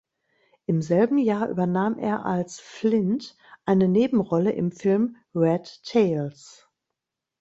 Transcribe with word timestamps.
Im 0.65 0.81
selben 0.81 1.19
Jahr 1.19 1.47
übernahm 1.47 1.99
er 1.99 2.25
als 2.25 2.59
"Flynt" 2.59 3.37
eine 3.65 3.87
Nebenrolle 3.87 4.51
im 4.51 4.71
Film 4.71 5.15
"Red 5.35 5.83
Tails". 5.83 6.67